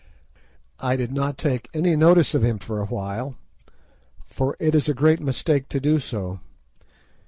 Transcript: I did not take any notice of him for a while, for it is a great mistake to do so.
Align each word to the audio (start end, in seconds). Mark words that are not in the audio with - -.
I 0.79 0.95
did 0.95 1.11
not 1.13 1.37
take 1.37 1.69
any 1.75 1.95
notice 1.95 2.33
of 2.33 2.41
him 2.43 2.57
for 2.57 2.81
a 2.81 2.87
while, 2.87 3.35
for 4.25 4.57
it 4.59 4.73
is 4.73 4.89
a 4.89 4.95
great 4.95 5.19
mistake 5.19 5.69
to 5.69 5.79
do 5.79 5.99
so. 5.99 6.39